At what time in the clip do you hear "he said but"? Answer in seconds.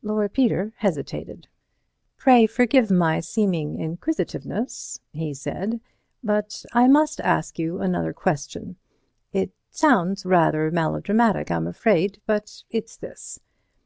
5.12-6.64